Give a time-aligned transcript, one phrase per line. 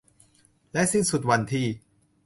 [0.73, 1.65] และสิ้นสุดวันที่